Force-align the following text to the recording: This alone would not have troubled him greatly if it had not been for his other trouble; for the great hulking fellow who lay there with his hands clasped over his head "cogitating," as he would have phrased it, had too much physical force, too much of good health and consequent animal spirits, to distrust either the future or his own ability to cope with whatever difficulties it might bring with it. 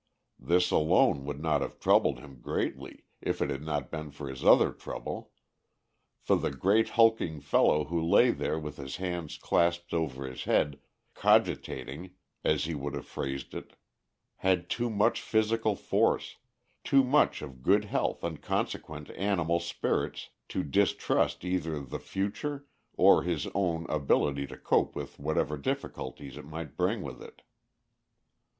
This 0.39 0.71
alone 0.71 1.25
would 1.25 1.39
not 1.39 1.61
have 1.61 1.79
troubled 1.79 2.17
him 2.21 2.41
greatly 2.41 3.03
if 3.21 3.39
it 3.39 3.51
had 3.51 3.61
not 3.61 3.91
been 3.91 4.09
for 4.09 4.29
his 4.29 4.43
other 4.43 4.73
trouble; 4.73 5.29
for 6.17 6.35
the 6.35 6.49
great 6.49 6.89
hulking 6.97 7.39
fellow 7.39 7.83
who 7.83 8.01
lay 8.01 8.31
there 8.31 8.57
with 8.57 8.77
his 8.77 8.95
hands 8.95 9.37
clasped 9.37 9.93
over 9.93 10.25
his 10.25 10.45
head 10.45 10.79
"cogitating," 11.13 12.15
as 12.43 12.63
he 12.63 12.73
would 12.73 12.95
have 12.95 13.05
phrased 13.05 13.53
it, 13.53 13.75
had 14.37 14.71
too 14.71 14.89
much 14.89 15.21
physical 15.21 15.75
force, 15.75 16.37
too 16.83 17.03
much 17.03 17.43
of 17.43 17.61
good 17.61 17.85
health 17.85 18.23
and 18.23 18.41
consequent 18.41 19.11
animal 19.11 19.59
spirits, 19.59 20.29
to 20.49 20.63
distrust 20.63 21.45
either 21.45 21.79
the 21.79 21.99
future 21.99 22.65
or 22.97 23.21
his 23.21 23.45
own 23.53 23.85
ability 23.87 24.47
to 24.47 24.57
cope 24.57 24.95
with 24.95 25.19
whatever 25.19 25.57
difficulties 25.57 26.37
it 26.37 26.45
might 26.45 26.75
bring 26.75 27.03
with 27.03 27.21
it. 27.21 27.43